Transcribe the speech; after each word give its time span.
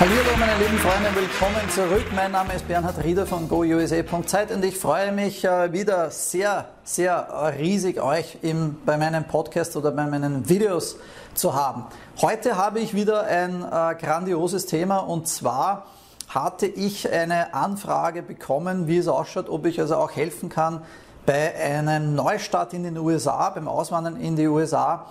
Hallo 0.00 0.10
meine 0.40 0.58
lieben 0.58 0.76
Freunde, 0.78 1.08
willkommen 1.14 1.70
zurück. 1.70 2.06
Mein 2.16 2.32
Name 2.32 2.54
ist 2.54 2.66
Bernhard 2.66 3.04
Rieder 3.04 3.26
von 3.26 3.48
GoUSA.zeit 3.48 4.50
und 4.50 4.64
ich 4.64 4.76
freue 4.76 5.12
mich 5.12 5.44
äh, 5.44 5.72
wieder 5.72 6.10
sehr, 6.10 6.68
sehr 6.82 7.54
riesig 7.56 8.02
euch 8.02 8.38
im, 8.42 8.76
bei 8.84 8.98
meinem 8.98 9.22
Podcast 9.24 9.76
oder 9.76 9.92
bei 9.92 10.04
meinen 10.06 10.48
Videos 10.48 10.96
zu 11.34 11.54
haben. 11.54 11.84
Heute 12.20 12.56
habe 12.56 12.80
ich 12.80 12.92
wieder 12.94 13.22
ein 13.22 13.62
äh, 13.62 13.94
grandioses 13.94 14.66
Thema 14.66 14.98
und 14.98 15.28
zwar 15.28 15.86
hatte 16.28 16.66
ich 16.66 17.10
eine 17.12 17.54
Anfrage 17.54 18.22
bekommen, 18.22 18.88
wie 18.88 18.98
es 18.98 19.06
ausschaut, 19.06 19.48
ob 19.48 19.64
ich 19.64 19.80
also 19.80 19.94
auch 19.94 20.10
helfen 20.10 20.48
kann 20.48 20.82
bei 21.24 21.54
einem 21.54 22.16
Neustart 22.16 22.74
in 22.74 22.82
den 22.82 22.98
USA, 22.98 23.48
beim 23.50 23.68
Auswandern 23.68 24.16
in 24.16 24.34
die 24.34 24.48
USA, 24.48 25.06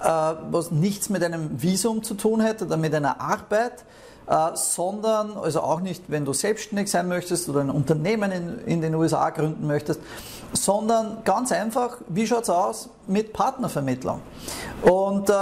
äh, 0.00 0.06
was 0.50 0.70
nichts 0.70 1.10
mit 1.10 1.24
einem 1.24 1.60
Visum 1.60 2.04
zu 2.04 2.14
tun 2.14 2.40
hätte 2.40 2.64
oder 2.66 2.76
mit 2.76 2.94
einer 2.94 3.20
Arbeit, 3.20 3.84
äh, 4.30 4.50
sondern 4.54 5.36
also 5.36 5.60
auch 5.60 5.80
nicht, 5.80 6.04
wenn 6.06 6.24
du 6.24 6.32
selbstständig 6.32 6.88
sein 6.88 7.08
möchtest 7.08 7.48
oder 7.48 7.60
ein 7.60 7.70
Unternehmen 7.70 8.30
in, 8.30 8.58
in 8.60 8.80
den 8.80 8.94
USA 8.94 9.30
gründen 9.30 9.66
möchtest, 9.66 10.00
sondern 10.52 11.18
ganz 11.24 11.50
einfach, 11.50 11.98
wie 12.08 12.28
schaut 12.28 12.44
es 12.44 12.50
aus 12.50 12.90
mit 13.08 13.32
Partnervermittlung? 13.32 14.20
Und 14.82 15.28
äh, 15.30 15.34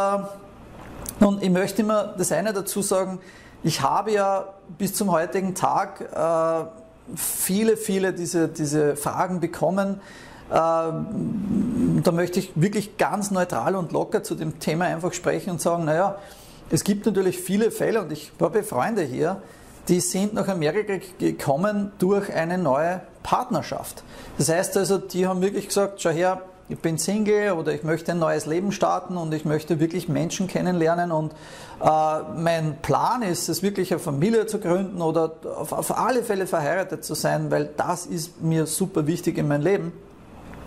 nun, 1.21 1.43
ich 1.43 1.51
möchte 1.51 1.83
immer 1.83 2.15
das 2.17 2.33
eine 2.33 2.55
dazu 2.55 2.81
sagen, 2.81 3.21
ich 3.63 3.83
habe 3.83 4.13
ja 4.13 4.47
bis 4.79 4.95
zum 4.95 5.13
heutigen 5.13 5.55
Tag 5.55 6.01
äh, 6.01 7.15
viele, 7.15 7.77
viele 7.77 8.15
diese, 8.15 8.49
diese 8.49 8.97
Fragen 8.97 9.41
bekommen. 9.41 10.01
Äh, 10.49 10.53
da 10.53 12.13
möchte 12.13 12.39
ich 12.39 12.53
wirklich 12.55 12.97
ganz 12.97 13.31
neutral 13.31 13.77
und 13.77 13.93
locker 13.93 14.23
zu 14.23 14.35
dem 14.35 14.61
Thema 14.61 14.87
einfach 14.87 15.13
sprechen 15.13 15.51
und 15.51 15.61
sagen, 15.61 15.85
naja, 15.85 16.17
es 16.71 16.85
gibt 16.85 17.07
natürlich 17.07 17.39
viele 17.39 17.71
Fälle 17.71 18.03
und 18.03 18.13
ich 18.13 18.33
habe 18.41 18.63
Freunde 18.63 19.03
hier, 19.03 19.43
die 19.89 20.01
sind 20.01 20.35
nach 20.35 20.49
Amerika 20.49 20.95
gekommen 21.19 21.93
durch 21.99 22.33
eine 22.33 22.59
neue 22.59 23.01
Partnerschaft. 23.23 24.03
Das 24.37 24.51
heißt 24.51 24.77
also, 24.77 24.99
die 24.99 25.27
haben 25.27 25.41
wirklich 25.41 25.69
gesagt, 25.69 26.03
schau 26.03 26.11
her, 26.11 26.43
ich 26.69 26.79
bin 26.79 26.99
Single 26.99 27.53
oder 27.53 27.73
ich 27.73 27.83
möchte 27.83 28.13
ein 28.13 28.19
neues 28.19 28.45
Leben 28.45 28.73
starten 28.73 29.17
und 29.17 29.33
ich 29.33 29.47
möchte 29.47 29.81
wirklich 29.81 30.11
Menschen 30.11 30.49
kennenlernen 30.49 31.11
und 31.13 31.33
äh, 31.83 32.19
mein 32.37 32.77
Plan 32.83 33.23
ist 33.23 33.49
es 33.49 33.63
wirklich 33.63 33.91
eine 33.91 34.01
Familie 34.01 34.47
zu 34.47 34.59
gründen 34.59 35.01
oder 35.01 35.33
auf, 35.57 35.73
auf 35.73 35.97
alle 35.97 36.23
Fälle 36.23 36.47
verheiratet 36.47 37.05
zu 37.05 37.15
sein, 37.15 37.51
weil 37.51 37.71
das 37.79 38.05
ist 38.05 38.43
mir 38.43 38.67
super 38.67 39.07
wichtig 39.07 39.39
in 39.39 39.49
meinem 39.49 39.63
Leben. 39.63 39.93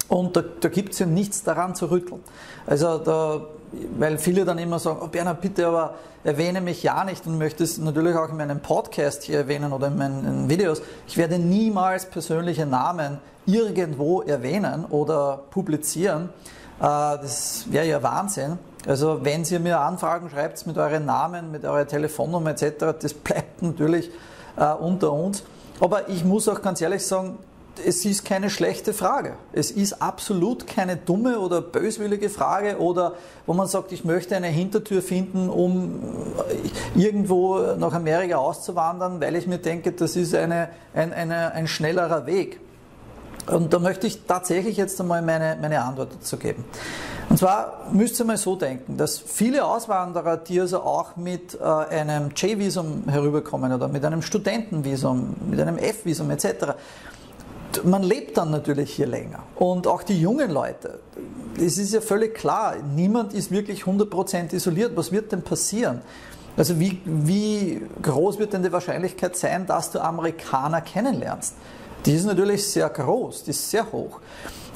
Und 0.07 0.35
da, 0.35 0.43
da 0.59 0.69
gibt 0.69 0.93
es 0.93 0.99
ja 0.99 1.05
nichts 1.05 1.43
daran 1.43 1.75
zu 1.75 1.91
rütteln. 1.91 2.21
Also 2.65 2.97
da 2.97 3.41
weil 3.97 4.17
viele 4.17 4.45
dann 4.45 4.57
immer 4.57 4.79
sagen, 4.79 4.99
oh 5.01 5.07
Bernhard, 5.07 5.41
bitte 5.41 5.67
aber 5.67 5.95
erwähne 6.23 6.61
mich 6.61 6.83
ja 6.83 7.03
nicht 7.03 7.25
und 7.25 7.37
möchte 7.37 7.63
es 7.63 7.77
natürlich 7.77 8.15
auch 8.15 8.29
in 8.29 8.37
meinem 8.37 8.59
Podcast 8.59 9.23
hier 9.23 9.39
erwähnen 9.39 9.73
oder 9.73 9.87
in 9.87 9.97
meinen 9.97 10.49
Videos. 10.49 10.81
Ich 11.07 11.17
werde 11.17 11.39
niemals 11.39 12.05
persönliche 12.05 12.65
Namen 12.65 13.19
irgendwo 13.45 14.21
erwähnen 14.21 14.85
oder 14.85 15.41
publizieren. 15.49 16.29
Äh, 16.79 16.83
das 16.83 17.65
wäre 17.69 17.87
ja 17.87 18.03
Wahnsinn. 18.03 18.59
Also 18.87 19.23
wenn 19.23 19.43
ihr 19.43 19.59
mir 19.59 19.79
Anfragen 19.79 20.29
schreibt 20.29 20.65
mit 20.65 20.77
euren 20.77 21.05
Namen, 21.05 21.51
mit 21.51 21.65
eurer 21.65 21.87
Telefonnummer 21.87 22.51
etc., 22.51 22.95
das 22.99 23.13
bleibt 23.13 23.61
natürlich 23.61 24.09
äh, 24.57 24.73
unter 24.73 25.11
uns. 25.11 25.43
Aber 25.79 26.09
ich 26.09 26.23
muss 26.23 26.47
auch 26.47 26.61
ganz 26.61 26.81
ehrlich 26.81 27.05
sagen, 27.05 27.37
es 27.85 28.05
ist 28.05 28.25
keine 28.25 28.49
schlechte 28.49 28.93
Frage. 28.93 29.33
Es 29.53 29.71
ist 29.71 30.01
absolut 30.01 30.67
keine 30.67 30.97
dumme 30.97 31.39
oder 31.39 31.61
böswillige 31.61 32.29
Frage 32.29 32.79
oder 32.79 33.13
wo 33.45 33.53
man 33.53 33.67
sagt, 33.67 33.91
ich 33.91 34.03
möchte 34.03 34.35
eine 34.35 34.47
Hintertür 34.47 35.01
finden, 35.01 35.49
um 35.49 35.99
irgendwo 36.95 37.59
nach 37.77 37.93
Amerika 37.93 38.37
auszuwandern, 38.37 39.21
weil 39.21 39.35
ich 39.35 39.47
mir 39.47 39.57
denke, 39.57 39.91
das 39.91 40.15
ist 40.15 40.35
eine, 40.35 40.69
ein, 40.93 41.13
eine, 41.13 41.53
ein 41.53 41.67
schnellerer 41.67 42.25
Weg. 42.25 42.59
Und 43.47 43.73
da 43.73 43.79
möchte 43.79 44.07
ich 44.07 44.25
tatsächlich 44.25 44.77
jetzt 44.77 45.01
einmal 45.01 45.21
meine, 45.21 45.57
meine 45.59 45.81
Antwort 45.83 46.13
dazu 46.13 46.37
geben. 46.37 46.63
Und 47.29 47.37
zwar 47.37 47.87
müsst 47.91 48.19
ihr 48.19 48.25
mal 48.25 48.37
so 48.37 48.55
denken, 48.55 48.97
dass 48.97 49.17
viele 49.17 49.65
Auswanderer, 49.65 50.37
die 50.37 50.59
also 50.59 50.81
auch 50.81 51.15
mit 51.15 51.57
äh, 51.59 51.63
einem 51.63 52.31
J-Visum 52.35 53.05
herüberkommen 53.07 53.71
oder 53.73 53.87
mit 53.87 54.03
einem 54.05 54.21
Studentenvisum, 54.21 55.35
mit 55.49 55.59
einem 55.59 55.77
F-Visum 55.77 56.29
etc., 56.29 56.75
man 57.83 58.03
lebt 58.03 58.37
dann 58.37 58.51
natürlich 58.51 58.93
hier 58.93 59.07
länger. 59.07 59.43
Und 59.55 59.87
auch 59.87 60.03
die 60.03 60.19
jungen 60.19 60.51
Leute, 60.51 60.99
es 61.57 61.77
ist 61.77 61.93
ja 61.93 62.01
völlig 62.01 62.35
klar, 62.35 62.75
niemand 62.95 63.33
ist 63.33 63.51
wirklich 63.51 63.83
100% 63.83 64.53
isoliert. 64.53 64.95
Was 64.95 65.11
wird 65.11 65.31
denn 65.31 65.41
passieren? 65.41 66.01
Also 66.57 66.79
wie, 66.79 67.01
wie 67.05 67.81
groß 68.01 68.39
wird 68.39 68.53
denn 68.53 68.63
die 68.63 68.71
Wahrscheinlichkeit 68.71 69.35
sein, 69.37 69.65
dass 69.65 69.91
du 69.91 69.99
Amerikaner 69.99 70.81
kennenlernst? 70.81 71.55
Die 72.05 72.13
ist 72.13 72.25
natürlich 72.25 72.67
sehr 72.67 72.89
groß, 72.89 73.43
die 73.43 73.51
ist 73.51 73.69
sehr 73.69 73.91
hoch. 73.91 74.19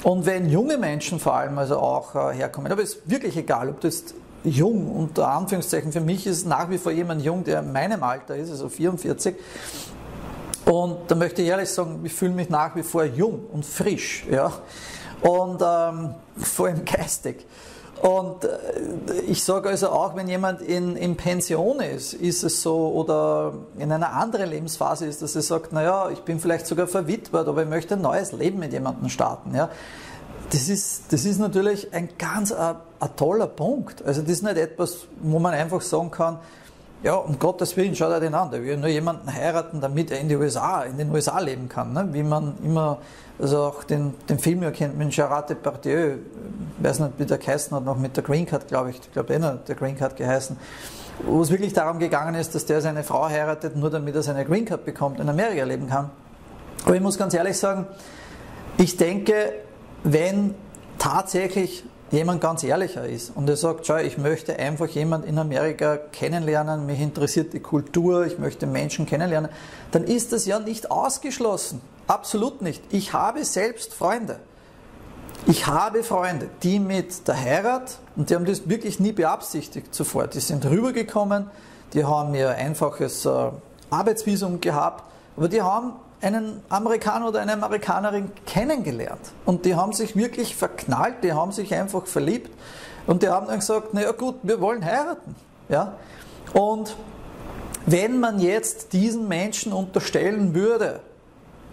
Und 0.03 0.25
wenn 0.25 0.49
junge 0.49 0.77
Menschen 0.77 1.19
vor 1.19 1.33
allem 1.33 1.57
also 1.57 1.77
auch 1.77 2.15
äh, 2.15 2.35
herkommen, 2.35 2.71
aber 2.71 2.83
es 2.83 2.95
ist 2.95 3.09
wirklich 3.09 3.35
egal, 3.35 3.69
ob 3.69 3.81
du 3.81 3.87
jetzt 3.87 4.13
jung, 4.43 4.91
unter 4.91 5.27
Anführungszeichen, 5.29 5.91
für 5.91 6.01
mich 6.01 6.27
ist 6.27 6.45
nach 6.45 6.69
wie 6.69 6.77
vor 6.77 6.91
jemand 6.91 7.23
jung, 7.23 7.43
der 7.43 7.59
in 7.61 7.71
meinem 7.71 8.03
Alter 8.03 8.35
ist, 8.35 8.51
also 8.51 8.69
44, 8.69 9.35
und 10.65 10.97
da 11.07 11.15
möchte 11.15 11.41
ich 11.41 11.47
ehrlich 11.47 11.69
sagen, 11.69 12.01
ich 12.03 12.13
fühle 12.13 12.33
mich 12.33 12.49
nach 12.49 12.75
wie 12.75 12.83
vor 12.83 13.05
jung 13.05 13.45
und 13.51 13.65
frisch, 13.65 14.25
ja, 14.29 14.51
und 15.21 15.61
ähm, 15.61 16.15
vor 16.37 16.67
allem 16.67 16.83
geistig. 16.85 17.45
Und 18.01 18.43
äh, 18.43 19.21
ich 19.27 19.43
sage 19.43 19.69
also 19.69 19.89
auch, 19.89 20.15
wenn 20.15 20.27
jemand 20.27 20.61
in, 20.61 20.95
in 20.95 21.15
Pension 21.15 21.79
ist, 21.79 22.13
ist 22.13 22.43
es 22.43 22.61
so, 22.61 22.91
oder 22.91 23.53
in 23.77 23.91
einer 23.91 24.13
anderen 24.13 24.49
Lebensphase 24.49 25.05
ist, 25.05 25.21
dass 25.21 25.35
er 25.35 25.41
sagt, 25.41 25.71
naja, 25.71 26.09
ich 26.09 26.19
bin 26.21 26.39
vielleicht 26.39 26.67
sogar 26.67 26.87
verwitwet, 26.87 27.47
aber 27.47 27.63
ich 27.63 27.69
möchte 27.69 27.95
ein 27.95 28.01
neues 28.01 28.31
Leben 28.31 28.59
mit 28.59 28.73
jemandem 28.73 29.09
starten. 29.09 29.55
Ja. 29.55 29.69
Das 30.51 30.69
ist, 30.69 31.05
das 31.11 31.25
ist 31.25 31.39
natürlich 31.39 31.93
ein 31.93 32.09
ganz 32.17 32.51
a, 32.51 32.71
äh, 32.71 32.75
a 32.99 33.07
toller 33.07 33.47
Punkt. 33.47 34.03
Also 34.05 34.21
das 34.21 34.31
ist 34.31 34.43
nicht 34.43 34.57
etwas, 34.57 35.07
wo 35.21 35.39
man 35.39 35.53
einfach 35.53 35.81
sagen 35.81 36.11
kann, 36.11 36.39
ja, 37.03 37.15
um 37.15 37.37
Gottes 37.37 37.77
Willen, 37.77 37.95
schaut 37.95 38.11
er 38.11 38.19
den 38.19 38.33
an. 38.33 38.51
Der 38.51 38.63
will 38.63 38.77
nur 38.77 38.89
jemanden 38.89 39.31
heiraten, 39.31 39.79
damit 39.81 40.11
er 40.11 40.19
in 40.19 40.27
die 40.27 40.35
USA, 40.35 40.83
in 40.83 40.97
den 40.97 41.11
USA 41.11 41.39
leben 41.39 41.69
kann. 41.69 41.93
Ne? 41.93 42.09
Wie 42.11 42.23
man 42.23 42.55
immer, 42.63 42.97
also 43.39 43.63
auch 43.63 43.83
den, 43.83 44.15
den 44.27 44.39
Film 44.39 44.63
ja 44.63 44.71
kennt 44.71 44.97
mit 44.97 45.15
Depardieu, 45.15 46.15
ich 46.77 46.83
weiß 46.83 46.99
nicht, 46.99 47.13
wie 47.19 47.25
der 47.25 47.37
geheißen 47.37 47.75
hat, 47.75 47.85
noch 47.85 47.97
mit 47.97 48.17
der 48.17 48.23
Green 48.23 48.45
Card, 48.45 48.67
glaube 48.67 48.89
ich, 48.89 48.97
ich 48.97 49.11
glaube, 49.11 49.33
er 49.33 49.41
hat 49.41 49.67
der 49.67 49.75
Green 49.75 49.97
Card 49.97 50.15
geheißen, 50.15 50.57
wo 51.25 51.41
es 51.41 51.51
wirklich 51.51 51.73
darum 51.73 51.99
gegangen 51.99 52.35
ist, 52.35 52.55
dass 52.55 52.65
der 52.65 52.81
seine 52.81 53.03
Frau 53.03 53.29
heiratet, 53.29 53.75
nur 53.75 53.89
damit 53.89 54.15
er 54.15 54.23
seine 54.23 54.45
Green 54.45 54.65
Card 54.65 54.85
bekommt, 54.85 55.19
in 55.19 55.29
Amerika 55.29 55.63
leben 55.63 55.87
kann. 55.87 56.09
Aber 56.85 56.95
ich 56.95 57.01
muss 57.01 57.17
ganz 57.17 57.33
ehrlich 57.33 57.57
sagen, 57.57 57.87
ich 58.77 58.97
denke, 58.97 59.53
wenn 60.03 60.55
tatsächlich 60.97 61.83
jemand 62.15 62.41
ganz 62.41 62.63
ehrlicher 62.63 63.05
ist 63.07 63.31
und 63.35 63.47
er 63.49 63.57
sagt, 63.57 63.85
schau, 63.85 63.97
ich 63.97 64.17
möchte 64.17 64.57
einfach 64.57 64.87
jemand 64.87 65.25
in 65.25 65.37
Amerika 65.37 65.97
kennenlernen, 65.97 66.85
mich 66.85 66.99
interessiert 66.99 67.53
die 67.53 67.59
Kultur, 67.59 68.25
ich 68.25 68.39
möchte 68.39 68.65
Menschen 68.65 69.05
kennenlernen, 69.05 69.51
dann 69.91 70.03
ist 70.03 70.31
das 70.31 70.45
ja 70.45 70.59
nicht 70.59 70.89
ausgeschlossen. 70.89 71.81
Absolut 72.07 72.61
nicht. 72.61 72.83
Ich 72.89 73.13
habe 73.13 73.43
selbst 73.43 73.93
Freunde. 73.93 74.39
Ich 75.47 75.67
habe 75.67 76.03
Freunde, 76.03 76.49
die 76.63 76.79
mit 76.79 77.27
der 77.27 77.39
Heirat, 77.39 77.99
und 78.15 78.29
die 78.29 78.35
haben 78.35 78.45
das 78.45 78.67
wirklich 78.69 78.99
nie 78.99 79.11
beabsichtigt 79.11 79.93
zuvor, 79.93 80.27
die 80.27 80.39
sind 80.39 80.65
rübergekommen, 80.65 81.51
die 81.93 82.05
haben 82.05 82.33
ihr 82.33 82.49
einfaches 82.49 83.25
äh, 83.25 83.51
Arbeitsvisum 83.89 84.61
gehabt, 84.61 85.03
aber 85.37 85.47
die 85.47 85.61
haben 85.61 85.93
einen 86.25 86.61
Amerikaner 86.69 87.27
oder 87.27 87.41
eine 87.41 87.53
Amerikanerin 87.53 88.31
kennengelernt. 88.45 89.21
Und 89.45 89.65
die 89.65 89.75
haben 89.75 89.93
sich 89.93 90.15
wirklich 90.15 90.55
verknallt, 90.55 91.23
die 91.23 91.33
haben 91.33 91.51
sich 91.51 91.73
einfach 91.73 92.07
verliebt. 92.07 92.49
Und 93.05 93.21
die 93.21 93.29
haben 93.29 93.47
dann 93.47 93.59
gesagt, 93.59 93.93
naja 93.93 94.11
gut, 94.11 94.35
wir 94.41 94.59
wollen 94.59 94.83
heiraten. 94.83 95.35
Ja? 95.69 95.93
Und 96.53 96.95
wenn 97.85 98.19
man 98.19 98.39
jetzt 98.39 98.93
diesen 98.93 99.27
Menschen 99.27 99.71
unterstellen 99.71 100.55
würde, 100.55 101.01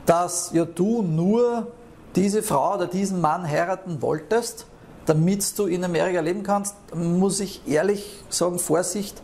dass 0.04 0.50
ja 0.52 0.66
du 0.66 1.02
nur 1.02 1.68
diese 2.14 2.42
Frau 2.42 2.74
oder 2.74 2.86
diesen 2.86 3.22
Mann 3.22 3.48
heiraten 3.48 4.02
wolltest, 4.02 4.66
damit 5.06 5.58
du 5.58 5.66
in 5.66 5.82
Amerika 5.84 6.20
leben 6.20 6.42
kannst, 6.42 6.76
muss 6.94 7.40
ich 7.40 7.66
ehrlich 7.66 8.22
sagen, 8.28 8.58
Vorsicht, 8.58 9.22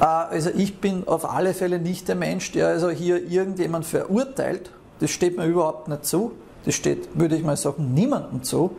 also 0.00 0.50
ich 0.50 0.80
bin 0.80 1.06
auf 1.06 1.30
alle 1.30 1.54
Fälle 1.54 1.78
nicht 1.78 2.08
der 2.08 2.16
Mensch, 2.16 2.52
der 2.52 2.68
also 2.68 2.90
hier 2.90 3.24
irgendjemand 3.26 3.86
verurteilt. 3.86 4.70
Das 5.00 5.10
steht 5.10 5.36
mir 5.36 5.46
überhaupt 5.46 5.88
nicht 5.88 6.04
zu. 6.04 6.32
Das 6.64 6.74
steht, 6.74 7.08
würde 7.18 7.36
ich 7.36 7.44
mal 7.44 7.56
sagen, 7.56 7.94
niemandem 7.94 8.42
zu. 8.42 8.76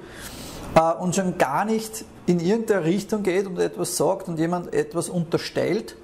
Äh, 0.75 0.94
und 0.94 1.15
schon 1.15 1.38
gar 1.38 1.65
nicht 1.65 2.06
in 2.25 2.39
irgendeine 2.39 2.85
Richtung 2.85 3.23
geht 3.23 3.45
und 3.47 3.59
etwas 3.59 3.97
sagt 3.97 4.27
und 4.27 4.39
jemand 4.39 4.73
etwas 4.73 5.09
unterstellt, 5.09 5.95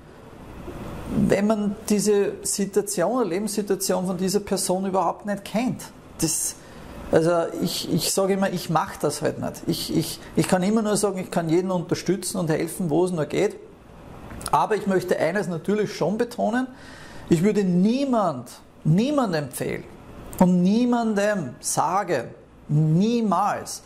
wenn 1.28 1.48
man 1.48 1.76
diese 1.90 2.34
Situation 2.44 3.12
oder 3.12 3.26
Lebenssituation 3.26 4.06
von 4.06 4.18
dieser 4.18 4.40
Person 4.40 4.86
überhaupt 4.86 5.26
nicht 5.26 5.44
kennt. 5.44 5.82
Das, 6.20 6.56
also 7.12 7.32
ich, 7.62 7.92
ich 7.92 8.14
sage 8.14 8.34
immer, 8.34 8.52
ich 8.52 8.70
mache 8.70 8.98
das 9.02 9.22
halt 9.22 9.40
nicht. 9.40 9.64
Ich, 9.68 9.96
ich, 9.96 10.20
ich 10.36 10.48
kann 10.48 10.64
immer 10.64 10.82
nur 10.82 10.96
sagen, 10.96 11.20
ich 11.20 11.32
kann 11.32 11.50
jeden 11.50 11.72
unterstützen 11.72 12.38
und 12.38 12.50
helfen, 12.50 12.90
wo 12.90 13.04
es 13.04 13.12
nur 13.12 13.26
geht. 13.26 13.56
Aber 14.52 14.76
ich 14.76 14.86
möchte 14.86 15.18
eines 15.18 15.48
natürlich 15.48 15.96
schon 15.96 16.18
betonen, 16.18 16.68
ich 17.30 17.44
würde 17.44 17.64
niemand, 17.64 18.50
niemand 18.84 19.36
empfehlen 19.36 19.86
und 20.40 20.62
niemandem 20.62 21.56
sagen, 21.62 22.26
niemals, 22.68 23.84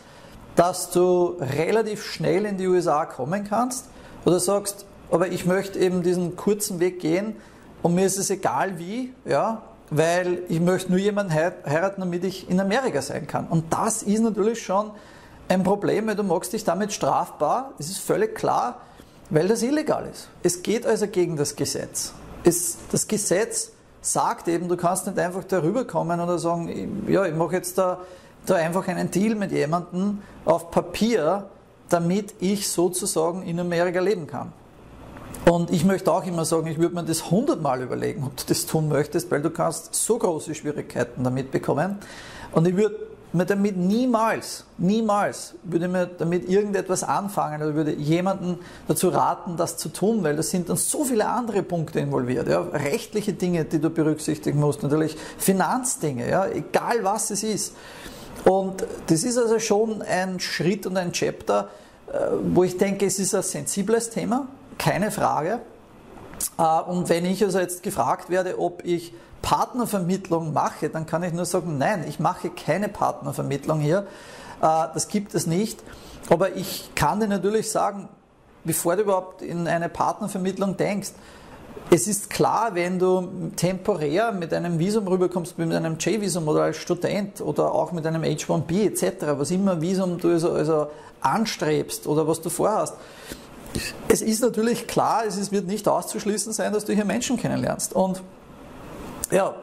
dass 0.56 0.90
du 0.90 1.36
relativ 1.38 2.04
schnell 2.04 2.44
in 2.46 2.56
die 2.56 2.66
USA 2.66 3.04
kommen 3.04 3.44
kannst 3.44 3.86
oder 4.24 4.40
sagst, 4.40 4.84
aber 5.10 5.28
ich 5.28 5.46
möchte 5.46 5.78
eben 5.78 6.02
diesen 6.02 6.34
kurzen 6.34 6.80
Weg 6.80 7.00
gehen 7.00 7.36
und 7.82 7.94
mir 7.94 8.06
ist 8.06 8.18
es 8.18 8.30
egal 8.30 8.78
wie, 8.78 9.12
ja, 9.24 9.62
weil 9.90 10.42
ich 10.48 10.60
möchte 10.60 10.90
nur 10.90 10.98
jemanden 10.98 11.32
heiraten, 11.32 12.00
damit 12.00 12.24
ich 12.24 12.50
in 12.50 12.58
Amerika 12.58 13.02
sein 13.02 13.26
kann. 13.26 13.46
Und 13.46 13.72
das 13.72 14.02
ist 14.02 14.20
natürlich 14.20 14.62
schon 14.62 14.90
ein 15.48 15.62
Problem, 15.62 16.08
weil 16.08 16.16
du 16.16 16.24
machst 16.24 16.52
dich 16.52 16.64
damit 16.64 16.92
strafbar, 16.92 17.72
es 17.78 17.88
ist 17.88 17.98
völlig 17.98 18.34
klar, 18.34 18.80
weil 19.30 19.48
das 19.48 19.62
illegal 19.62 20.08
ist. 20.10 20.28
Es 20.42 20.62
geht 20.62 20.86
also 20.86 21.06
gegen 21.06 21.36
das 21.36 21.56
Gesetz. 21.56 22.12
Es, 22.44 22.78
das 22.90 23.08
Gesetz 23.08 23.72
sagt 24.00 24.48
eben, 24.48 24.68
du 24.68 24.76
kannst 24.76 25.06
nicht 25.06 25.18
einfach 25.18 25.44
darüber 25.44 25.84
kommen 25.84 26.20
oder 26.20 26.38
sagen, 26.38 27.04
ja, 27.08 27.24
ich 27.26 27.34
mache 27.34 27.54
jetzt 27.54 27.76
da, 27.76 28.00
da 28.46 28.54
einfach 28.54 28.86
einen 28.88 29.10
Deal 29.10 29.34
mit 29.34 29.50
jemandem 29.50 30.22
auf 30.44 30.70
Papier, 30.70 31.46
damit 31.88 32.34
ich 32.40 32.68
sozusagen 32.68 33.42
in 33.42 33.58
Amerika 33.58 34.00
leben 34.00 34.26
kann. 34.26 34.52
Und 35.44 35.70
ich 35.70 35.84
möchte 35.84 36.12
auch 36.12 36.26
immer 36.26 36.44
sagen, 36.44 36.66
ich 36.66 36.78
würde 36.78 36.94
mir 36.94 37.04
das 37.04 37.30
hundertmal 37.30 37.82
überlegen, 37.82 38.24
ob 38.24 38.36
du 38.36 38.44
das 38.48 38.66
tun 38.66 38.88
möchtest, 38.88 39.30
weil 39.30 39.42
du 39.42 39.50
kannst 39.50 39.94
so 39.94 40.18
große 40.18 40.54
Schwierigkeiten 40.54 41.22
damit 41.22 41.50
bekommen. 41.50 41.98
Und 42.52 42.66
ich 42.66 42.76
würde 42.76 42.96
mir 43.32 43.44
damit 43.44 43.76
niemals, 43.76 44.64
niemals 44.78 45.54
würde 45.62 45.88
mir 45.88 46.06
damit 46.06 46.48
irgendetwas 46.48 47.02
anfangen 47.02 47.62
oder 47.62 47.74
würde 47.74 47.92
jemanden 47.92 48.58
dazu 48.88 49.08
raten, 49.08 49.56
das 49.56 49.76
zu 49.76 49.88
tun, 49.88 50.22
weil 50.22 50.36
da 50.36 50.42
sind 50.42 50.68
dann 50.68 50.76
so 50.76 51.04
viele 51.04 51.28
andere 51.28 51.62
Punkte 51.62 52.00
involviert. 52.00 52.48
Ja? 52.48 52.60
Rechtliche 52.60 53.32
Dinge, 53.32 53.64
die 53.64 53.80
du 53.80 53.90
berücksichtigen 53.90 54.60
musst, 54.60 54.82
natürlich 54.82 55.16
Finanzdinge, 55.38 56.30
ja? 56.30 56.46
egal 56.46 57.02
was 57.02 57.30
es 57.30 57.42
ist. 57.42 57.74
Und 58.44 58.86
das 59.08 59.24
ist 59.24 59.38
also 59.38 59.58
schon 59.58 60.02
ein 60.02 60.38
Schritt 60.38 60.86
und 60.86 60.96
ein 60.96 61.12
Chapter, 61.12 61.68
äh, 62.06 62.18
wo 62.54 62.64
ich 62.64 62.76
denke, 62.76 63.06
es 63.06 63.18
ist 63.18 63.34
ein 63.34 63.42
sensibles 63.42 64.10
Thema, 64.10 64.46
keine 64.78 65.10
Frage. 65.10 65.60
Äh, 66.58 66.80
und 66.82 67.08
wenn 67.08 67.24
ich 67.24 67.42
also 67.44 67.58
jetzt 67.58 67.82
gefragt 67.82 68.30
werde, 68.30 68.58
ob 68.58 68.84
ich 68.84 69.12
Partnervermittlung 69.42 70.52
mache, 70.52 70.88
dann 70.88 71.06
kann 71.06 71.22
ich 71.22 71.32
nur 71.32 71.44
sagen, 71.44 71.78
nein, 71.78 72.04
ich 72.08 72.18
mache 72.18 72.50
keine 72.50 72.88
Partnervermittlung 72.88 73.80
hier. 73.80 74.06
Äh, 74.60 74.86
das 74.94 75.08
gibt 75.08 75.34
es 75.34 75.46
nicht. 75.46 75.82
Aber 76.28 76.56
ich 76.56 76.90
kann 76.94 77.20
dir 77.20 77.28
natürlich 77.28 77.70
sagen, 77.70 78.08
bevor 78.64 78.96
du 78.96 79.02
überhaupt 79.02 79.42
in 79.42 79.68
eine 79.68 79.88
Partnervermittlung 79.88 80.76
denkst, 80.76 81.12
es 81.88 82.08
ist 82.08 82.30
klar, 82.30 82.74
wenn 82.74 82.98
du 82.98 83.50
temporär 83.54 84.32
mit 84.32 84.52
einem 84.52 84.80
Visum 84.80 85.06
rüberkommst, 85.06 85.56
mit 85.56 85.72
einem 85.72 85.98
J-Visum 85.98 86.48
oder 86.48 86.62
als 86.62 86.78
Student 86.78 87.40
oder 87.40 87.72
auch 87.72 87.92
mit 87.92 88.04
einem 88.06 88.22
H1B 88.22 88.86
etc., 88.86 89.26
was 89.38 89.52
immer 89.52 89.80
Visum 89.80 90.18
du 90.18 90.30
also, 90.30 90.50
also 90.50 90.88
anstrebst 91.20 92.08
oder 92.08 92.26
was 92.26 92.40
du 92.40 92.50
vorhast, 92.50 92.96
es 94.08 94.22
ist 94.22 94.42
natürlich 94.42 94.86
klar, 94.86 95.24
es 95.26 95.52
wird 95.52 95.66
nicht 95.66 95.88
auszuschließen 95.88 96.52
sein, 96.52 96.72
dass 96.72 96.84
du 96.84 96.92
hier 96.92 97.04
Menschen 97.04 97.36
kennenlernst. 97.36 97.92
Und 97.92 98.22
ja, 99.30 99.54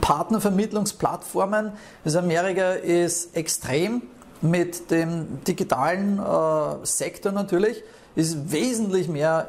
Partnervermittlungsplattformen. 0.00 1.72
Also 2.04 2.18
Amerika 2.18 2.72
ist 2.72 3.36
extrem 3.36 4.02
mit 4.40 4.90
dem 4.90 5.44
digitalen 5.44 6.18
äh, 6.18 6.86
Sektor 6.86 7.32
natürlich, 7.32 7.82
ist 8.16 8.50
wesentlich 8.50 9.08
mehr, 9.08 9.48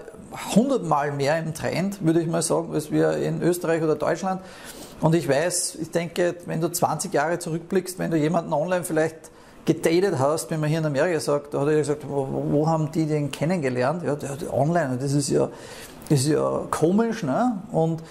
hundertmal 0.55 1.11
mehr 1.11 1.39
im 1.39 1.53
Trend, 1.53 2.03
würde 2.05 2.21
ich 2.21 2.27
mal 2.27 2.41
sagen, 2.41 2.73
als 2.73 2.91
wir 2.91 3.17
in 3.17 3.41
Österreich 3.41 3.81
oder 3.81 3.95
Deutschland. 3.95 4.41
Und 4.99 5.15
ich 5.15 5.27
weiß, 5.27 5.77
ich 5.81 5.91
denke, 5.91 6.35
wenn 6.45 6.61
du 6.61 6.69
20 6.69 7.13
Jahre 7.13 7.39
zurückblickst, 7.39 7.97
wenn 7.97 8.11
du 8.11 8.17
jemanden 8.17 8.53
online 8.53 8.83
vielleicht 8.83 9.31
gedatet 9.65 10.17
hast, 10.19 10.49
wenn 10.51 10.59
man 10.59 10.69
hier 10.69 10.79
in 10.79 10.85
Amerika 10.85 11.19
sagt, 11.19 11.53
da 11.53 11.61
hat 11.61 11.67
er 11.67 11.75
gesagt, 11.75 12.03
wo, 12.07 12.27
wo 12.49 12.67
haben 12.67 12.91
die 12.91 13.05
den 13.05 13.31
kennengelernt? 13.31 14.03
Ja, 14.03 14.17
online, 14.51 14.97
das 14.99 15.13
ist 15.13 15.29
ja, 15.29 15.49
das 16.09 16.21
ist 16.21 16.27
ja 16.27 16.61
komisch. 16.69 17.23
Ne? 17.23 17.59
Und 17.71 18.01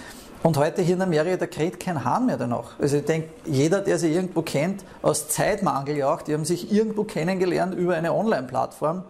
und 0.43 0.57
heute 0.57 0.81
hier 0.81 0.95
in 0.95 1.03
Amerika, 1.03 1.37
da 1.37 1.47
kräht 1.47 1.79
kein 1.79 2.03
Hahn 2.03 2.25
mehr 2.25 2.39
danach. 2.39 2.79
Also 2.79 2.97
ich 2.97 3.05
denke, 3.05 3.29
jeder, 3.45 3.83
der 3.83 3.99
sie 3.99 4.11
irgendwo 4.11 4.41
kennt, 4.41 4.85
aus 5.03 5.29
Zeitmangel 5.29 5.99
ja 5.99 6.15
auch, 6.15 6.23
die 6.23 6.33
haben 6.33 6.47
sich 6.47 6.73
irgendwo 6.73 7.05
kennengelernt 7.05 7.75
über 7.75 7.95
eine 7.95 8.15
Online-Plattform 8.15 9.03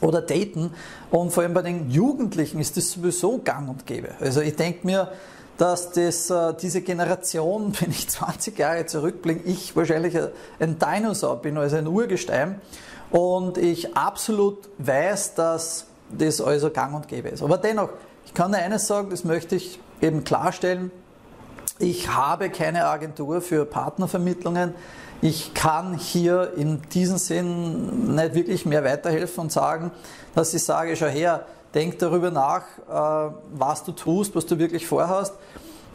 oder 0.00 0.20
daten. 0.20 0.72
Und 1.10 1.32
vor 1.32 1.44
allem 1.44 1.54
bei 1.54 1.62
den 1.62 1.90
Jugendlichen 1.90 2.58
ist 2.58 2.76
das 2.76 2.90
sowieso 2.90 3.38
gang 3.38 3.68
und 3.68 3.86
gäbe. 3.86 4.08
Also 4.20 4.40
ich 4.40 4.56
denke 4.56 4.84
mir, 4.84 5.12
dass 5.58 5.92
das, 5.92 6.30
äh, 6.30 6.54
diese 6.54 6.80
Generation, 6.80 7.74
wenn 7.80 7.90
ich 7.90 8.08
20 8.08 8.58
Jahre 8.58 8.86
zurückblicke, 8.86 9.46
ich 9.48 9.76
wahrscheinlich 9.76 10.16
ein 10.58 10.78
Dinosaur 10.78 11.36
bin, 11.42 11.58
also 11.58 11.76
ein 11.76 11.86
Urgestein. 11.86 12.60
Und 13.10 13.58
ich 13.58 13.96
absolut 13.96 14.68
weiß, 14.78 15.34
dass 15.34 15.86
das 16.10 16.40
also 16.40 16.70
gang 16.70 16.94
und 16.94 17.08
gäbe 17.08 17.28
ist. 17.28 17.42
Aber 17.42 17.58
dennoch, 17.58 17.90
ich 18.24 18.34
kann 18.34 18.52
dir 18.52 18.58
eines 18.58 18.86
sagen, 18.86 19.10
das 19.10 19.24
möchte 19.24 19.56
ich 19.56 19.80
eben 20.00 20.24
klarstellen, 20.24 20.90
ich 21.80 22.08
habe 22.08 22.50
keine 22.50 22.86
Agentur 22.86 23.40
für 23.40 23.64
Partnervermittlungen. 23.64 24.74
Ich 25.22 25.54
kann 25.54 25.96
hier 25.96 26.52
in 26.56 26.82
diesem 26.92 27.18
Sinn 27.18 28.16
nicht 28.16 28.34
wirklich 28.34 28.66
mehr 28.66 28.82
weiterhelfen 28.82 29.42
und 29.42 29.52
sagen, 29.52 29.92
dass 30.34 30.54
ich 30.54 30.64
sage, 30.64 30.96
schau 30.96 31.06
her, 31.06 31.46
denk 31.74 31.98
darüber 31.98 32.30
nach, 32.30 32.62
äh, 32.88 33.32
was 33.52 33.84
du 33.84 33.92
tust, 33.92 34.34
was 34.34 34.46
du 34.46 34.58
wirklich 34.58 34.86
vorhast. 34.86 35.34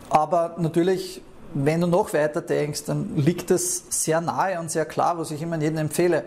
Aber 0.10 0.56
natürlich, 0.58 1.22
wenn 1.54 1.82
du 1.82 1.88
noch 1.88 2.14
weiter 2.14 2.42
denkst, 2.42 2.86
dann 2.86 3.16
liegt 3.16 3.52
es 3.52 3.84
sehr 3.90 4.22
nahe 4.22 4.60
und 4.60 4.72
sehr 4.72 4.86
klar, 4.86 5.18
was 5.18 5.32
ich 5.32 5.42
immer 5.42 5.60
jedem 5.60 5.78
empfehle. 5.78 6.24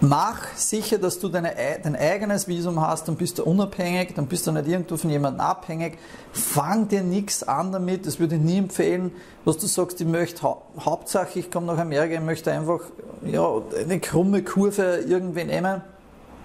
Mach 0.00 0.38
sicher, 0.54 0.98
dass 0.98 1.18
du 1.18 1.28
deine, 1.28 1.52
dein 1.82 1.96
eigenes 1.96 2.46
Visum 2.46 2.80
hast, 2.80 3.08
dann 3.08 3.16
bist 3.16 3.40
du 3.40 3.44
unabhängig, 3.44 4.14
dann 4.14 4.28
bist 4.28 4.46
du 4.46 4.52
nicht 4.52 4.68
irgendwo 4.68 4.96
von 4.96 5.10
jemandem 5.10 5.40
abhängig. 5.40 5.98
Fang 6.30 6.86
dir 6.86 7.02
nichts 7.02 7.42
an 7.42 7.72
damit, 7.72 8.06
das 8.06 8.20
würde 8.20 8.36
ich 8.36 8.40
nie 8.40 8.58
empfehlen, 8.58 9.10
was 9.44 9.58
du 9.58 9.66
sagst, 9.66 10.00
ich 10.00 10.06
möchte 10.06 10.42
hau 10.42 10.62
Hauptsache, 10.78 11.40
ich 11.40 11.50
komme 11.50 11.66
nach 11.66 11.78
Amerika, 11.78 12.14
ich 12.14 12.20
möchte 12.20 12.52
einfach 12.52 12.80
ja, 13.24 13.60
eine 13.76 13.98
krumme 13.98 14.44
Kurve 14.44 15.02
irgendwie 15.04 15.44
nehmen. 15.44 15.82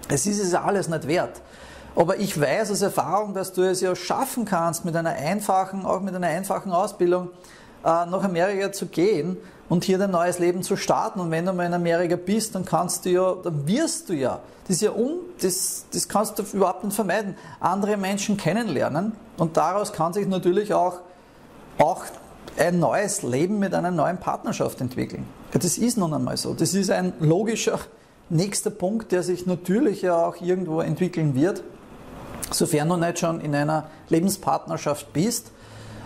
Es 0.10 0.26
ist 0.26 0.40
es 0.40 0.56
alles 0.56 0.90
nicht 0.90 1.08
wert. 1.08 1.42
Aber 1.96 2.18
ich 2.18 2.40
weiß 2.40 2.72
aus 2.72 2.82
Erfahrung, 2.82 3.34
dass 3.34 3.54
du 3.54 3.62
es 3.62 3.82
ja 3.82 3.96
schaffen 3.96 4.46
kannst, 4.46 4.84
mit 4.84 4.96
einer 4.96 5.12
einfachen, 5.12 5.86
auch 5.86 6.02
mit 6.02 6.16
einer 6.16 6.28
einfachen 6.28 6.72
Ausbildung 6.72 7.30
äh, 7.84 7.88
nach 7.88 8.24
Amerika 8.24 8.72
zu 8.72 8.88
gehen 8.88 9.38
und 9.70 9.84
hier 9.84 9.98
dein 9.98 10.12
neues 10.12 10.40
Leben 10.40 10.64
zu 10.64 10.76
starten. 10.76 11.20
Und 11.20 11.30
wenn 11.32 11.46
du 11.46 11.54
mal 11.54 11.66
in 11.66 11.74
Amerika 11.74 12.16
bist, 12.16 12.56
dann 12.56 12.66
kannst 12.66 13.06
du 13.06 13.10
ja, 13.10 13.36
dann 13.44 13.68
wirst 13.68 14.10
du 14.10 14.14
ja, 14.14 14.40
das 14.68 14.78
ist 14.78 14.82
ja 14.82 14.92
un, 14.92 15.20
das, 15.42 15.86
das 15.92 16.08
kannst 16.08 16.40
du 16.40 16.44
überhaupt 16.54 16.84
nicht 16.84 16.96
vermeiden, 16.96 17.36
andere 17.60 17.98
Menschen 17.98 18.38
kennenlernen. 18.38 19.14
Und 19.38 19.58
daraus 19.58 19.94
kann 19.94 20.14
sich 20.14 20.28
natürlich 20.28 20.74
auch, 20.74 21.00
auch 21.78 22.06
ein 22.58 22.80
neues 22.80 23.24
Leben 23.24 23.60
mit 23.60 23.74
einer 23.74 23.92
neuen 23.92 24.18
Partnerschaft 24.18 24.82
entwickeln. 24.82 25.26
Ja, 25.54 25.60
das 25.60 25.78
ist 25.78 25.98
nun 25.98 26.14
einmal 26.14 26.38
so. 26.38 26.54
Das 26.54 26.74
ist 26.74 26.90
ein 26.90 27.14
logischer 27.20 27.80
nächster 28.30 28.70
Punkt, 28.72 29.12
der 29.12 29.22
sich 29.22 29.46
natürlich 29.46 30.02
ja 30.02 30.26
auch 30.26 30.42
irgendwo 30.42 30.82
entwickeln 30.82 31.36
wird, 31.36 31.64
sofern 32.52 32.90
du 32.90 32.98
nicht 32.98 33.20
schon 33.20 33.42
in 33.42 33.56
einer 33.56 33.90
Lebenspartnerschaft 34.10 35.12
bist, 35.14 35.52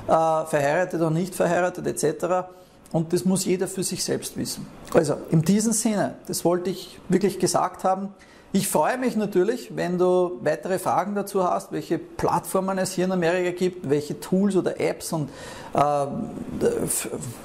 äh, 0.08 0.12
verheiratet 0.12 1.02
oder 1.02 1.10
nicht 1.10 1.36
verheiratet 1.36 1.86
etc. 1.88 2.48
Und 2.92 3.14
das 3.14 3.26
muss 3.26 3.46
jeder 3.46 3.68
für 3.68 3.84
sich 3.84 4.04
selbst 4.04 4.38
wissen. 4.38 4.66
Also 4.94 5.16
in 5.30 5.42
diesem 5.42 5.74
Sinne, 5.74 6.16
das 6.28 6.46
wollte 6.46 6.70
ich 6.70 7.00
wirklich 7.10 7.40
gesagt 7.40 7.84
haben. 7.84 8.14
Ich 8.54 8.70
freue 8.70 8.98
mich 8.98 9.18
natürlich, 9.18 9.76
wenn 9.76 9.98
du 9.98 10.40
weitere 10.42 10.80
Fragen 10.80 11.14
dazu 11.16 11.44
hast, 11.44 11.74
welche 11.74 11.98
Plattformen 11.98 12.78
es 12.78 12.94
hier 12.94 13.06
in 13.06 13.12
Amerika 13.12 13.52
gibt, 13.52 13.90
welche 13.90 14.20
Tools 14.22 14.56
oder 14.56 14.80
Apps 14.80 15.12
und 15.12 15.30
äh, 15.74 16.06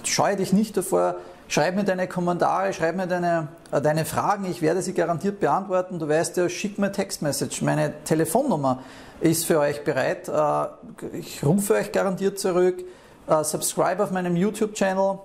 scheue 0.04 0.36
dich 0.36 0.52
nicht 0.52 0.76
davor, 0.76 1.16
schreib 1.48 1.76
mir 1.76 1.84
deine 1.84 2.08
Kommentare, 2.08 2.72
schreib 2.72 2.96
mir 2.96 3.06
deine, 3.06 3.48
äh, 3.70 3.80
deine 3.80 4.04
Fragen, 4.04 4.44
ich 4.44 4.62
werde 4.62 4.82
sie 4.82 4.94
garantiert 4.94 5.40
beantworten. 5.40 5.98
Du 5.98 6.08
weißt 6.08 6.36
ja, 6.36 6.48
schick 6.48 6.78
mir 6.78 6.92
Textmessage, 6.92 7.62
meine 7.62 7.92
Telefonnummer 8.04 8.82
ist 9.20 9.46
für 9.46 9.60
euch 9.60 9.84
bereit. 9.84 10.28
Äh, 10.28 11.16
ich 11.16 11.44
rufe 11.44 11.74
euch 11.74 11.92
garantiert 11.92 12.38
zurück. 12.38 12.82
Äh, 13.26 13.44
subscribe 13.44 14.02
auf 14.02 14.10
meinem 14.10 14.36
YouTube-Channel 14.36 15.18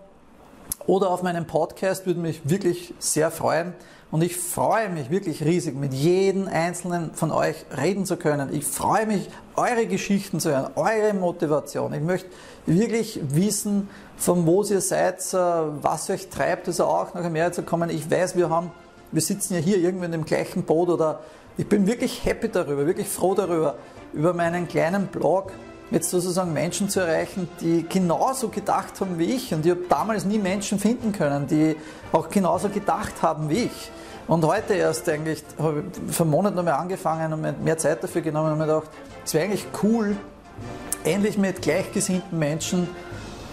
oder 0.86 1.10
auf 1.10 1.24
meinem 1.24 1.46
Podcast, 1.46 2.06
würde 2.06 2.20
mich 2.20 2.50
wirklich 2.50 2.94
sehr 3.00 3.32
freuen. 3.32 3.74
Und 4.10 4.24
ich 4.24 4.38
freue 4.38 4.90
mich 4.90 5.10
wirklich 5.10 5.44
riesig, 5.44 5.76
mit 5.76 5.94
jedem 5.94 6.48
einzelnen 6.48 7.14
von 7.14 7.32
euch 7.32 7.66
reden 7.78 8.06
zu 8.06 8.16
können. 8.16 8.54
Ich 8.54 8.64
freue 8.66 9.06
mich, 9.06 9.30
eure 9.58 9.86
Geschichten 9.86 10.40
zu 10.40 10.52
hören, 10.52 10.72
eure 10.76 11.14
Motivation. 11.14 11.94
Ich 11.94 12.02
möchte 12.02 12.30
wirklich 12.66 13.20
wissen, 13.24 13.90
von 14.16 14.46
wo 14.46 14.64
ihr 14.64 14.80
seid, 14.80 15.20
äh, 15.34 15.38
was 15.38 16.10
euch 16.10 16.30
treibt, 16.30 16.68
also 16.68 16.86
auch 16.86 17.14
nach 17.14 17.26
Amerika 17.26 17.52
zu 17.52 17.64
kommen. 17.64 17.90
Ich 17.90 18.10
weiß, 18.10 18.38
wir 18.38 18.50
haben, 18.50 18.72
wir 19.12 19.22
sitzen 19.22 19.56
ja 19.56 19.60
hier 19.60 19.78
irgendwie 19.78 20.06
in 20.06 20.14
dem 20.14 20.26
gleichen 20.26 20.64
Boot 20.64 20.90
oder 20.90 21.20
Ich 21.58 21.68
bin 21.68 21.88
wirklich 21.88 22.24
happy 22.24 22.50
darüber, 22.50 22.86
wirklich 22.86 23.08
froh 23.08 23.34
darüber, 23.34 23.76
über 24.14 24.34
meinen 24.34 24.68
kleinen 24.68 25.08
Blog 25.08 25.52
jetzt 25.92 26.10
sozusagen 26.10 26.54
Menschen 26.54 26.90
zu 26.90 27.00
erreichen, 27.00 27.48
die 27.62 27.86
genauso 27.88 28.50
gedacht 28.50 29.00
haben 29.00 29.18
wie 29.18 29.36
ich. 29.36 29.54
Und 29.54 29.66
ich 29.66 29.72
habe 29.72 29.84
damals 29.90 30.26
nie 30.26 30.38
Menschen 30.38 30.80
finden 30.80 31.12
können, 31.12 31.48
die 31.48 31.76
auch 32.12 32.30
genauso 32.30 32.70
gedacht 32.70 33.22
haben 33.22 33.50
wie 33.50 33.66
ich. 33.66 33.92
Und 34.28 34.46
heute 34.46 34.74
erst 34.74 35.08
eigentlich, 35.08 35.44
habe 35.58 35.84
ich 36.08 36.14
vor 36.14 36.26
einem 36.26 36.32
Monat 36.32 36.56
nochmal 36.56 36.74
angefangen 36.74 37.32
und 37.32 37.42
mir 37.42 37.54
mehr 37.54 37.78
Zeit 37.78 38.04
dafür 38.04 38.22
genommen 38.22 38.52
und 38.52 38.58
mir 38.58 38.66
gedacht, 38.66 38.90
es 39.26 39.34
wäre 39.34 39.46
eigentlich 39.46 39.66
cool, 39.84 40.18
endlich 41.06 41.38
mit 41.38 41.62
gleichgesinnten 41.62 42.38
Menschen 42.38 42.90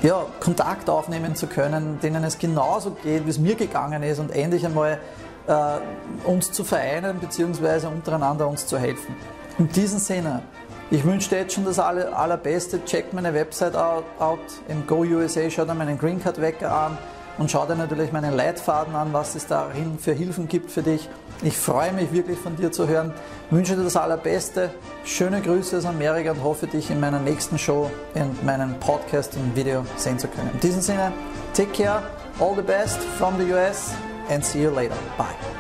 ja, 0.03 0.27
Kontakt 0.41 0.91
aufnehmen 0.91 1.37
zu 1.37 1.47
können, 1.47 2.01
denen 2.03 2.25
es 2.25 2.39
genauso 2.39 2.91
geht, 2.91 3.25
wie 3.25 3.31
es 3.31 3.39
mir 3.39 3.55
gegangen 3.55 4.03
ist 4.03 4.19
und 4.19 4.33
endlich 4.33 4.67
einmal 4.67 4.99
äh, 5.47 6.29
uns 6.29 6.51
zu 6.51 6.65
vereinen 6.65 7.19
bzw. 7.21 7.87
untereinander 7.87 8.49
uns 8.49 8.67
zu 8.67 8.79
helfen. 8.79 9.15
In 9.59 9.69
diesem 9.69 10.01
Sinne, 10.01 10.43
ich 10.91 11.05
wünsche 11.05 11.31
dir 11.31 11.39
jetzt 11.41 11.55
schon 11.55 11.65
das 11.65 11.79
aller, 11.79 12.17
Allerbeste. 12.17 12.85
Check 12.85 13.13
meine 13.13 13.35
Website 13.35 13.75
out, 13.75 14.05
out 14.19 14.39
im 14.69 14.87
Go 14.87 14.99
USA, 14.99 15.49
schau 15.51 15.65
dir 15.65 15.75
meinen 15.75 15.99
Green 15.99 16.23
Card 16.23 16.41
Wecker 16.41 16.73
an 16.73 16.99
und 17.39 17.51
schau 17.51 17.67
dir 17.67 17.75
natürlich 17.75 18.13
meinen 18.13 18.35
Leitfaden 18.35 18.95
an, 18.95 19.13
was 19.13 19.35
es 19.35 19.47
darin 19.47 19.99
für 19.99 20.13
Hilfen 20.13 20.49
gibt 20.49 20.71
für 20.71 20.83
dich. 20.83 21.09
Ich 21.43 21.57
freue 21.57 21.93
mich 21.93 22.13
wirklich 22.13 22.39
von 22.39 22.57
dir 22.57 22.71
zu 22.71 22.89
hören. 22.89 23.13
Ich 23.47 23.57
wünsche 23.57 23.77
dir 23.77 23.83
das 23.83 23.97
Allerbeste. 23.97 24.71
Schöne 25.05 25.41
Grüße 25.41 25.79
aus 25.79 25.85
Amerika 25.85 26.31
und 26.31 26.43
hoffe 26.43 26.67
dich 26.67 26.91
in 26.91 27.01
meiner 27.01 27.19
nächsten 27.19 27.59
Show 27.59 27.91
in 28.15 28.37
meinem 28.45 28.79
Podcast 28.81 29.37
und 29.37 29.57
Video 29.57 29.85
sehen 29.97 30.19
zu 30.19 30.29
können. 30.29 30.51
In 30.55 30.61
diesem 30.61 30.81
Sinne, 30.81 31.13
take 31.55 31.73
care, 31.73 32.03
all 32.39 32.55
the 32.55 32.63
best 32.63 32.99
from 33.19 33.35
the 33.39 33.53
US 33.53 33.93
and 34.31 34.45
see 34.45 34.63
you 34.63 34.71
later. 34.71 34.97
Bye. 35.19 35.54